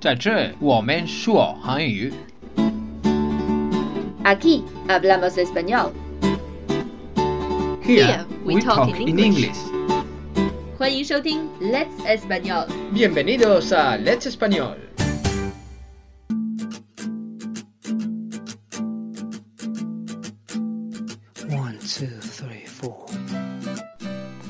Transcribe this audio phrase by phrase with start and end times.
[0.00, 2.12] 在这我们说韩语。
[4.24, 5.92] Aquí hablamos español.
[7.82, 9.58] Here we talk in English.
[10.78, 12.66] 欢迎收听 Let's Español。
[12.92, 14.76] Bienvenidos a Let's Español.
[21.50, 23.06] One, two, three, four.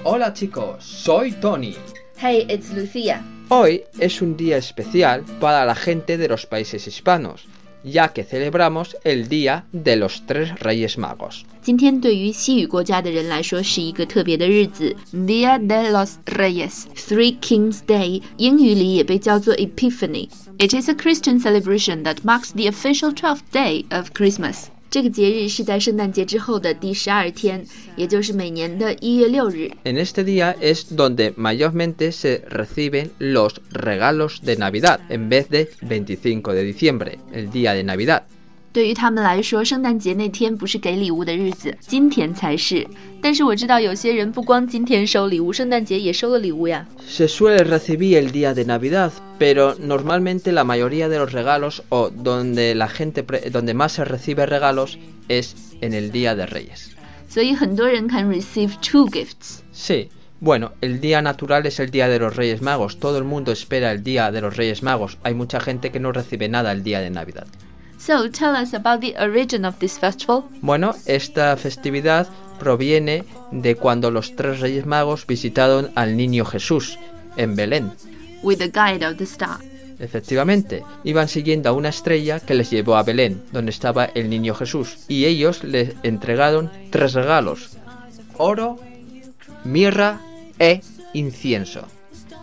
[0.04, 1.76] Hola chicos, soy Tony.
[2.16, 3.22] Hey, it's Lucia.
[3.48, 7.46] Hoy es un día especial para la gente de los países hispanos,
[7.84, 11.44] ya que celebramos el Día de los Tres Reyes Magos.
[11.62, 22.68] 今天对于西语国家的人来说是一个特别的日子，Dia de los Reyes, Three Kings Day，英语里也被叫做 Epiphany。It is a Christian celebration that marks the
[22.68, 24.68] official twelfth day of Christmas。
[24.90, 27.64] 这个节日是在圣诞节之后的第十二天，
[27.96, 29.70] 也就是每年的一月六日。
[29.84, 35.68] En este día es donde mayormente se reciben los regalos de Navidad, en vez de
[35.82, 38.22] 25 de diciembre, el día de Navidad.
[38.72, 42.84] 对于他们来说，圣诞节那天不是给礼物的日子，今天才是。
[43.22, 46.84] 但是我知道有些人不光今天收礼物，圣诞节也收了礼物呀。
[47.08, 52.10] Se suele recibir el día de Navidad, pero normalmente la mayoría de los regalos o
[52.10, 54.98] donde la gente pre- donde más se recibe regalos
[55.28, 56.90] es en el día de Reyes.
[57.28, 59.62] 所以很多人 can receive two gifts。
[59.72, 60.08] Sí,
[60.40, 62.98] bueno, el día natural es el día de los Reyes Magos.
[62.98, 65.16] Todo el mundo espera el día de los Reyes Magos.
[65.22, 67.46] Hay mucha gente que no recibe nada el día de Navidad.
[67.98, 70.44] So tell us about the origin of this festival.
[70.60, 76.98] Bueno, esta festividad proviene de cuando los tres Reyes Magos visitaron al niño Jesús
[77.36, 77.92] en Belén.
[78.42, 79.58] With the guide of the star.
[79.98, 84.54] Efectivamente, iban siguiendo a una estrella que les llevó a Belén, donde estaba el niño
[84.54, 87.78] Jesús, y ellos les entregaron tres regalos:
[88.36, 88.78] oro,
[89.64, 90.20] mirra
[90.58, 90.80] e
[91.14, 91.84] incienso.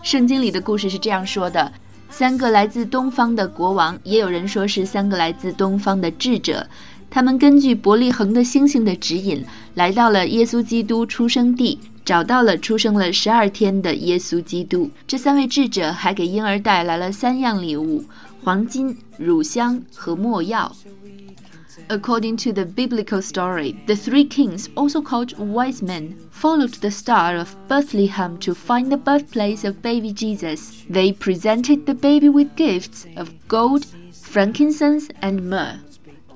[0.02, 1.72] 圣经里的故事是这样说的：
[2.17, 6.67] 三个来自东方的国王，也有人说是三个来自东方的智者。
[7.11, 14.89] 他们根据伯利恒的星星的指引，来到了耶稣基督出生地，找到了出生了十二天的耶稣基督。
[15.05, 18.03] 这三位智者还给婴儿带来了三样礼物：
[18.43, 20.75] 黄金、乳香和没药。
[21.88, 27.56] According to the biblical story, the three kings, also called wise men, followed the star of
[27.68, 30.84] Bethlehem to find the birthplace of baby Jesus.
[30.88, 35.80] They presented the baby with gifts of gold, frankincense, and myrrh.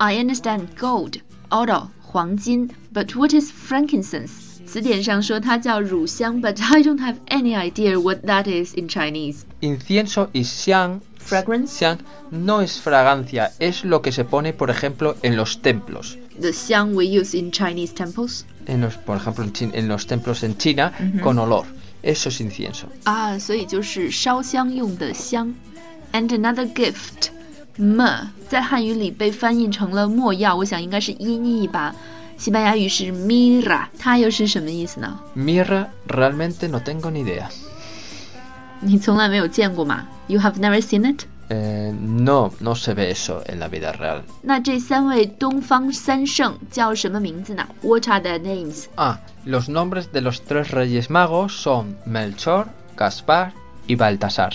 [0.01, 1.21] I understand gold,
[1.53, 4.61] oro, 黄金, but what is frankincense?
[4.67, 9.45] 词典上说它叫乳香，but I don't have any idea what that is in Chinese.
[9.61, 11.79] Incienso y xiang Fragrance?
[11.79, 11.99] Xiang
[12.31, 16.17] no es fragancia, es lo que se pone, por ejemplo, en los templos.
[16.41, 18.45] The xiang we use in Chinese temples.
[18.67, 20.93] En los, por ejemplo, en, Chin- en los templos en China,
[21.23, 21.65] con olor.
[22.03, 22.87] Eso es incienso.
[23.05, 25.53] 啊，所以就是烧香用的香。
[26.13, 27.31] And another gift,
[27.79, 31.97] myrrh，在汉语里被翻译成了没药，我想应该是音译吧。
[32.39, 35.19] 西班牙语是 mira，它又是什么意思呢？
[35.35, 37.49] Mirra, realmente no tengo ni idea.
[38.81, 40.07] 你从来没有见过吗？
[40.27, 41.25] You have never seen it？
[41.49, 44.23] Eh, no, no se ve eso en la vida real.
[44.43, 47.65] 那这三位东方三圣叫什么名字呢？
[47.83, 48.87] What are their names？
[48.97, 52.67] Ah, los nombres de los tres reyes magos son Melchor,
[52.97, 53.53] Gaspar
[53.88, 54.54] y Baltasar.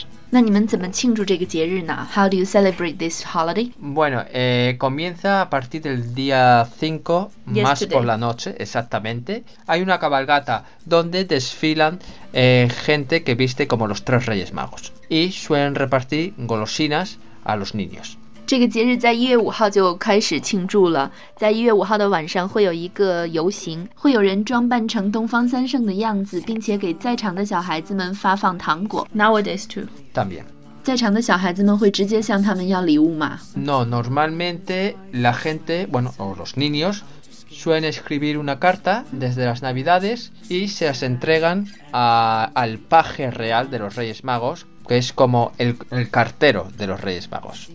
[2.14, 3.72] How do you celebrate this holiday?
[3.78, 9.44] Bueno, eh, comienza a partir del día 5, más por la noche, exactamente.
[9.66, 12.00] Hay una cabalgata donde desfilan
[12.32, 17.75] eh, gente que viste como los tres Reyes Magos y suelen repartir golosinas a los
[17.75, 18.19] niños.
[18.47, 29.06] 这个节日在一月五号就开始庆祝了，在一月五号的晚上会有一个游行，会有人装扮成东方三圣的样子，并且给在场的小孩子们发放糖果。
[29.17, 30.45] Nowadays too，También.
[30.85, 37.03] 在场的小孩子们会直接向他们要礼物吗？No, normalmente la gente, bueno, o los niños,
[37.51, 43.71] suelen escribir una carta desde las navidades y se las entregan a- al paje real
[43.71, 47.69] de los Reyes Magos, que es como el, el cartero de los Reyes Magos.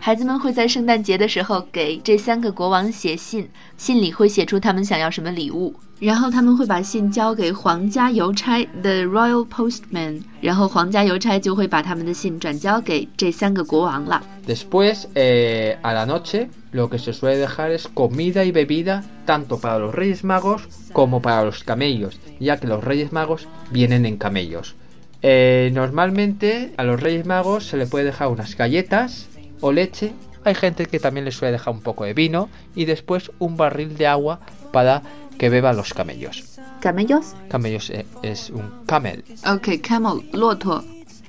[0.00, 3.48] 孩子们会在圣诞节的时候给这三个国王写信，
[3.78, 14.22] 信里会写出他们想要什么礼物，然后他们会把信交给皇家邮差 （the royal postman），然后皇家邮差就会把他们的信转交给这三个国王了。
[14.46, 19.58] Después, eh, a la noche, lo que se suele dejar es comida y bebida tanto
[19.58, 24.18] para los Reyes Magos como para los camellos, ya que los Reyes Magos vienen en
[24.18, 24.74] camellos.
[25.22, 29.28] Eh, normalmente a los Reyes Magos se le puede dejar unas galletas
[29.61, 30.13] o leche.
[30.43, 33.97] Hay gente que también les suele dejar un poco de vino y después un barril
[33.97, 34.39] de agua
[34.71, 35.01] para
[35.37, 36.43] que beban los camellos.
[36.79, 37.35] Camellos?
[37.49, 39.23] Camellos eh, es un camel.
[40.31, 40.83] 骆驼。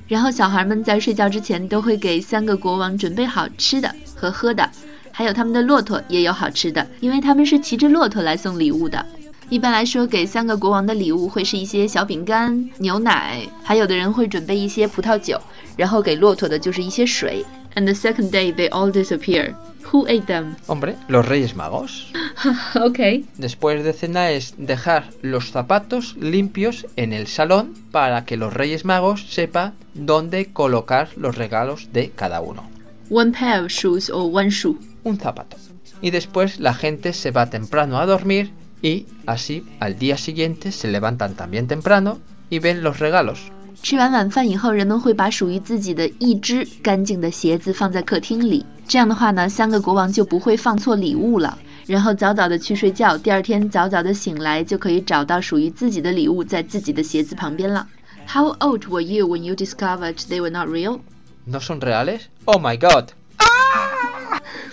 [0.06, 4.68] 然后小孩们在睡觉之前都会给三个国王准备好吃的和喝的，
[5.12, 9.04] 还有他们的骆驼也有好吃的，因为他们是骑着骆驼来送礼物的。
[9.48, 15.40] 一般来说，给三个国王的礼物会是一些小饼干、牛奶，还有的人会准备一些葡萄酒，
[15.76, 17.44] 然后给骆驼的就是一些水。
[17.76, 19.54] And the second day they all disappear.
[19.92, 20.56] Who ate them?
[20.66, 22.12] Hombre, los Reyes Magos.
[22.74, 23.24] okay.
[23.38, 28.84] Después de cena es dejar los zapatos limpios en el salón para que los Reyes
[28.84, 32.68] Magos sepan dónde colocar los regalos de cada uno.
[33.10, 34.78] One pair of shoes or one shoe.
[35.02, 35.56] Un zapato.
[36.00, 38.52] Y después la gente se va temprano a dormir
[38.82, 43.50] y así al día siguiente se levantan también temprano y ven los regalos.
[43.82, 48.64] 吃完晚饭以后，人们会把属于自己的一只干净的鞋子放在客厅里。
[48.86, 51.58] 这样的话呢，三个国王就不会放错礼物了。
[51.86, 57.86] 然后早早的去睡觉，第二天早早的醒来，就可以找到属于自己的礼物在自己的鞋子旁边了。
[58.28, 61.00] How old were you when you discovered they were not real?
[61.46, 62.20] ¿No son reales?
[62.44, 63.08] Oh my god.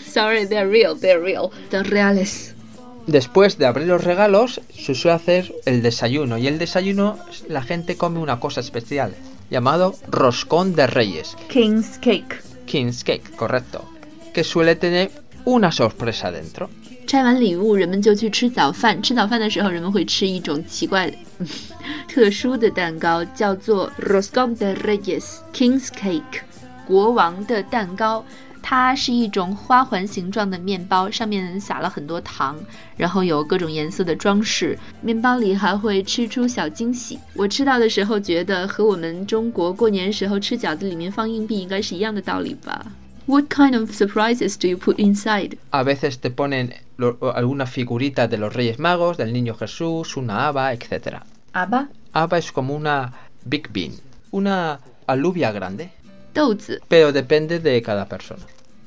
[0.05, 1.51] Sorry, they're real, they're real.
[1.69, 2.56] They're reales.
[3.06, 6.38] Después de abrir los regalos, se suele hacer el desayuno.
[6.38, 7.18] Y el desayuno,
[7.48, 9.14] la gente come una cosa especial,
[9.50, 11.36] llamado roscón de reyes.
[11.48, 12.40] King's cake.
[12.66, 13.84] King's cake, correcto.
[14.32, 15.10] Que suele tener
[15.44, 16.68] una sorpresa dentro.
[17.04, 19.02] 拆完礼物，人们就去吃早饭。
[19.02, 21.12] 吃早饭的时候，人们会吃一种奇怪、
[22.08, 26.42] 特殊的蛋糕，叫做 Roscón de Reyes（King's Cake），
[26.86, 28.24] 国王的蛋糕。
[28.69, 32.59] 它是一种花环形状的面包，上面撒了很多糖，
[32.97, 34.77] 然后有各种颜色的装饰。
[34.99, 37.17] 面包里还会吃出小惊喜。
[37.33, 42.85] 我吃到的时候觉得和我们中国过年时候吃饺子里面放硬币应该是一样的道理吧
[43.25, 45.53] ？What kind of surprises do you put inside?
[45.69, 50.45] A veces te ponen lo- alguna figurita de los Reyes Magos, del Niño Jesús, una
[50.45, 51.21] haba, etc.
[51.53, 53.13] Aba, Haba es como una
[53.45, 53.93] big bean,
[54.31, 55.91] una alubia grande,
[56.87, 58.43] pero depende de cada persona.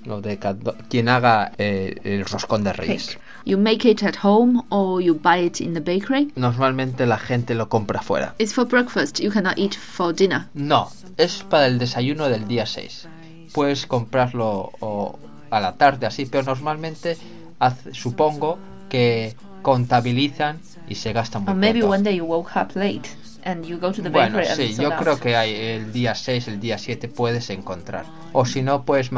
[0.09, 3.19] O de cada- quien haga eh, el roscón de reyes.
[3.45, 6.33] You make it at home or you buy it in the bakery.
[6.37, 8.35] Normalmente la gente lo compra fuera.
[8.39, 9.21] It's for breakfast.
[9.21, 10.47] You cannot eat for dinner.
[10.55, 13.09] No, es para el desayuno del día 6.
[13.53, 15.19] Puedes comprarlo o
[15.51, 17.19] a la tarde así, pero normalmente
[17.59, 18.59] haz- supongo
[18.89, 20.59] que contabilizan
[20.89, 23.09] y se gastan muy Or maybe one day you woke up late
[23.45, 26.61] and you go to the bueno, sí, yo creo que hay el día 6, el
[26.61, 28.05] día 7 puedes encontrar.
[28.33, 29.11] O si no, pues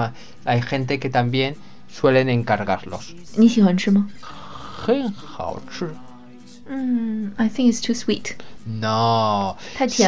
[0.44, 1.56] hay gente que también
[1.88, 3.14] suelen encargarlos.
[6.69, 8.36] Mm, I think it's too sweet.
[8.66, 9.56] No.
[9.88, 10.04] Si,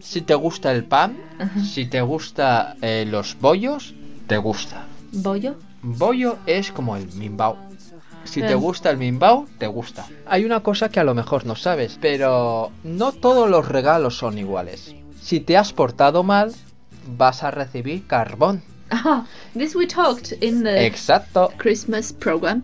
[0.00, 1.64] si te gusta el pan, uh -huh.
[1.64, 3.94] si te gusta eh, los bollos,
[4.26, 4.84] te gusta.
[5.12, 5.56] ¿Bollo?
[5.82, 7.56] Bollo es como el mimbao.
[8.26, 10.06] Si te gusta el mimbao, te gusta.
[10.26, 14.38] Hay una cosa que a lo mejor no sabes, pero no todos los regalos son
[14.38, 14.94] iguales.
[15.20, 16.52] Si te has portado mal,
[17.16, 18.62] vas a recibir carbón.
[18.90, 21.52] Ah, this we talked in the Exacto.
[21.56, 22.62] Christmas program.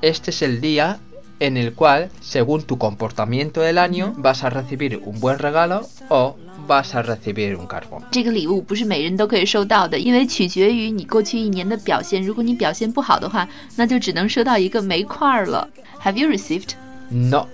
[0.00, 0.98] Este es el día
[1.40, 6.36] en el cual, según tu comportamiento del año, vas a recibir un buen regalo o
[6.67, 8.01] vas a recibir un carbón.
[8.11, 12.21] 这个礼物不是每人都可以收到的，因为取决于你过去一年的表现。
[12.21, 15.69] 如果你表现不好的话，那就只能收到一个煤块儿了。
[16.03, 16.71] Have you received?
[17.09, 17.47] No,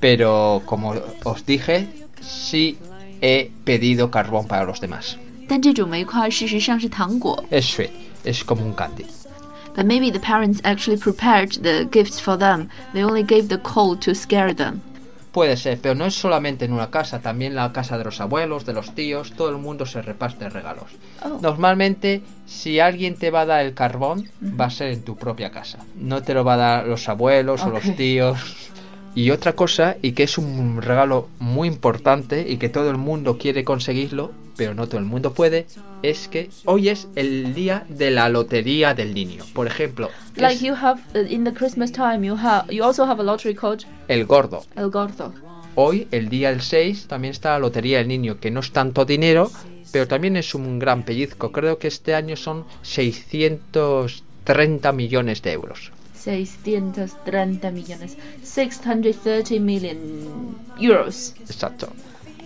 [0.00, 0.94] pero como
[1.24, 1.86] os dije,
[2.22, 2.76] sí
[3.20, 5.14] he pedido carbón para los demás.
[5.48, 7.44] 但这种煤块事实上是糖果。
[7.50, 7.90] Es sweet,
[8.24, 9.06] es como un candy.
[9.76, 12.68] But maybe the parents actually prepared the gifts for them.
[12.94, 14.80] They only gave the coal to scare them.
[15.31, 18.65] Puede ser, pero no es solamente en una casa, también la casa de los abuelos,
[18.65, 20.91] de los tíos, todo el mundo se reparte regalos.
[21.23, 21.39] Oh.
[21.41, 25.49] Normalmente, si alguien te va a dar el carbón, va a ser en tu propia
[25.51, 25.79] casa.
[25.95, 28.69] No te lo va a dar los abuelos o los tíos.
[29.13, 33.37] Y otra cosa, y que es un regalo muy importante y que todo el mundo
[33.37, 35.65] quiere conseguirlo, pero no todo el mundo puede,
[36.01, 39.43] es que hoy es el día de la lotería del niño.
[39.53, 43.05] Por ejemplo, Like es you have uh, in the Christmas time, you have you also
[43.05, 44.64] have a lottery called el gordo.
[44.74, 45.32] El Gordo.
[45.74, 49.04] Hoy, el día del 6, también está la Lotería del Niño, que no es tanto
[49.04, 49.50] dinero,
[49.92, 51.52] pero también es un gran pellizco.
[51.52, 55.92] Creo que este año son 630 millones de euros.
[56.14, 58.16] 630 millones.
[58.42, 59.96] 630 million
[60.80, 61.34] euros.
[61.48, 61.88] Exacto.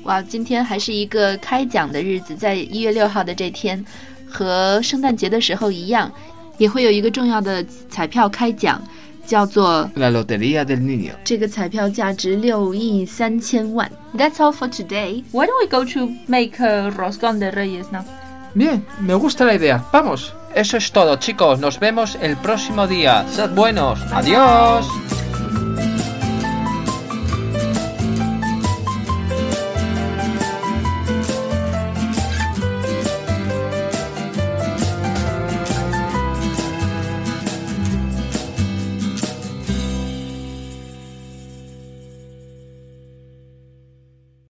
[0.04, 3.84] 哇，今天还是一个开奖的日子，在一月六号的这天，
[4.28, 6.12] 和圣诞节的时候一样，
[6.58, 8.82] 也会有一个重要的彩票开奖，
[9.26, 11.12] 叫做 La Lotería del Niño.
[11.24, 13.90] 这个彩票价值六亿三千万。
[14.16, 15.24] That's all for today.
[15.32, 18.04] Why don't we go to make a roscón de reyes now?
[18.54, 19.84] Bien, me gusta la idea.
[19.92, 20.32] Vamos.
[20.54, 21.60] Eso es todo, chicos.
[21.60, 23.24] Nos vemos el próximo día.
[23.30, 24.00] Sed buenos.
[24.12, 24.86] Adiós.